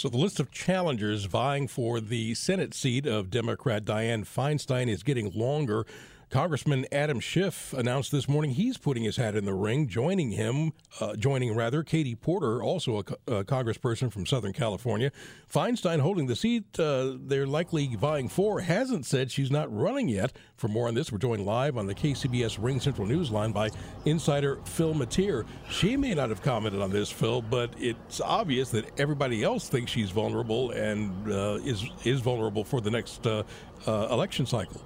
[0.00, 5.02] So the list of challengers vying for the Senate seat of Democrat Dianne Feinstein is
[5.02, 5.84] getting longer.
[6.30, 10.72] Congressman Adam Schiff announced this morning he's putting his hat in the ring, joining him,
[11.00, 15.10] uh, joining rather Katie Porter, also a, a, congressperson from Southern California.
[15.52, 20.32] Feinstein holding the seat uh, they're likely vying for hasn't said she's not running yet.
[20.54, 23.70] For more on this, we're joined live on the KCBS RingCentral Newsline by
[24.04, 25.44] insider Phil Matier.
[25.68, 29.90] She may not have commented on this, Phil, but it's obvious that everybody else thinks
[29.90, 33.42] she's vulnerable and uh, is is vulnerable for the next uh,
[33.88, 34.80] uh, election cycle.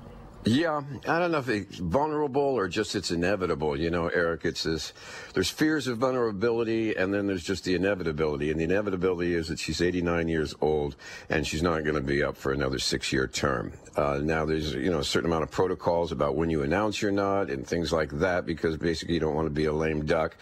[0.47, 3.81] Yeah, I don't know if it's vulnerable or just it's inevitable.
[3.81, 4.93] You know, Eric, it's this,
[5.33, 8.51] there's fears of vulnerability and then there's just the inevitability.
[8.51, 10.97] And the inevitability is that she's 89 years old
[11.31, 13.73] and she's not going to be up for another six year term.
[13.97, 17.11] Uh, now there's, you know, a certain amount of protocols about when you announce you're
[17.11, 20.37] not and things like that because basically you don't want to be a lame duck.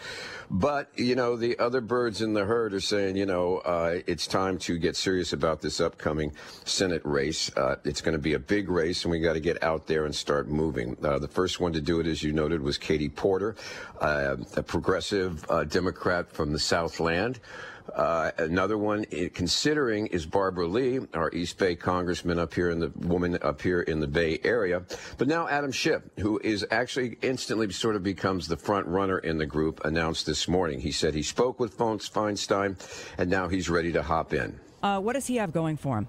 [0.49, 4.27] But, you know, the other birds in the herd are saying, you know, uh, it's
[4.27, 6.33] time to get serious about this upcoming
[6.65, 7.55] Senate race.
[7.55, 9.92] Uh, it's going to be a big race, and we got to get out there
[10.01, 10.97] and start moving.
[11.03, 13.55] Uh, the first one to do it, as you noted, was Katie Porter,
[14.01, 17.39] uh, a progressive uh, Democrat from the Southland.
[17.95, 22.89] Uh, another one considering is Barbara Lee, our East Bay congressman up here in the
[22.95, 24.83] woman up here in the Bay Area.
[25.17, 29.37] But now Adam Schiff, who is actually instantly sort of becomes the front runner in
[29.37, 30.79] the group, announced this morning.
[30.79, 32.77] He said he spoke with Feinstein,
[33.17, 34.59] and now he's ready to hop in.
[34.81, 36.07] Uh, what does he have going for him?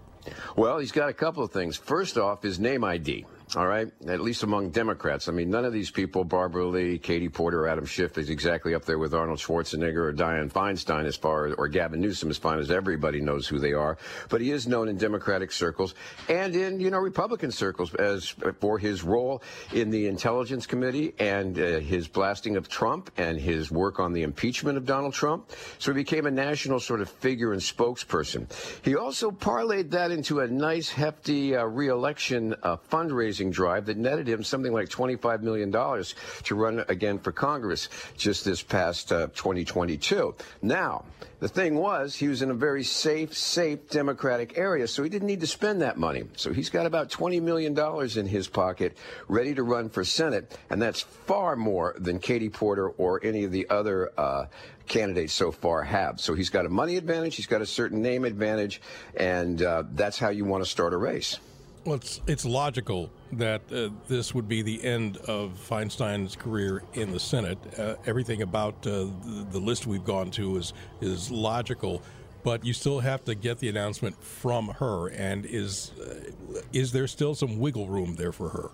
[0.56, 1.76] Well, he's got a couple of things.
[1.76, 5.28] First off, his name ID all right, at least among Democrats.
[5.28, 8.84] I mean, none of these people, Barbara Lee, Katie Porter, Adam Schiff, is exactly up
[8.84, 12.58] there with Arnold Schwarzenegger or Dianne Feinstein as far as, or Gavin Newsom as far
[12.58, 13.96] as everybody knows who they are.
[14.28, 15.94] But he is known in Democratic circles
[16.28, 21.58] and in, you know, Republican circles as for his role in the Intelligence Committee and
[21.58, 25.50] uh, his blasting of Trump and his work on the impeachment of Donald Trump.
[25.78, 28.50] So he became a national sort of figure and spokesperson.
[28.84, 33.96] He also parlayed that into a nice, hefty uh, reelection uh, fundraising fundraising drive that
[33.96, 39.28] netted him something like $25 million to run again for Congress just this past uh,
[39.34, 40.34] 2022.
[40.62, 41.04] Now,
[41.40, 45.28] the thing was, he was in a very safe, safe Democratic area, so he didn't
[45.28, 46.24] need to spend that money.
[46.36, 47.78] So he's got about $20 million
[48.18, 48.96] in his pocket
[49.28, 53.52] ready to run for Senate, and that's far more than Katie Porter or any of
[53.52, 54.46] the other uh,
[54.86, 56.20] candidates so far have.
[56.20, 58.80] So he's got a money advantage, he's got a certain name advantage,
[59.16, 61.38] and uh, that's how you want to start a race.
[61.84, 67.12] Well, it's, it's logical that uh, this would be the end of Feinstein's career in
[67.12, 67.58] the Senate.
[67.78, 72.02] Uh, everything about uh, the, the, list we've gone to is is logical,
[72.42, 75.08] but you still have to get the announcement from her.
[75.08, 78.70] And is uh, is there still some wiggle room there for her?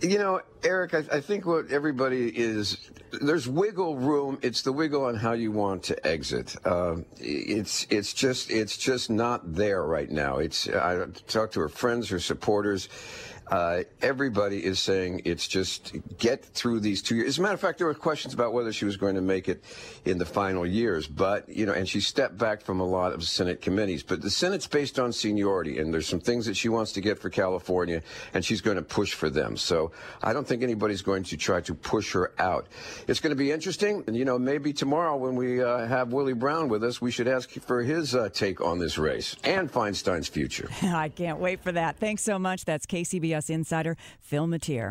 [0.00, 4.38] You know, Eric, I, I, think what everybody is there's wiggle room.
[4.42, 6.56] It's the wiggle on how you want to exit.
[6.64, 10.38] Uh, it's it's just it's just not there right now.
[10.38, 12.88] It's I talked to her friends, her supporters,
[13.50, 17.28] uh, everybody is saying it's just get through these two years.
[17.28, 19.48] As a matter of fact, there were questions about whether she was going to make
[19.48, 19.64] it
[20.04, 23.24] in the final years, but you know, and she stepped back from a lot of
[23.24, 24.02] Senate committees.
[24.02, 27.18] But the Senate's based on seniority, and there's some things that she wants to get
[27.18, 28.02] for California,
[28.34, 29.56] and she's going to push for them.
[29.56, 29.92] So
[30.22, 32.66] I don't think anybody's going to try to push her out.
[33.06, 36.32] It's going to be interesting, and you know, maybe tomorrow when we uh, have Willie
[36.32, 40.28] Brown with us, we should ask for his uh, take on this race and Feinstein's
[40.28, 40.68] future.
[40.82, 41.98] I can't wait for that.
[41.98, 42.64] Thanks so much.
[42.64, 44.90] That's KCBS insider Phil Matier.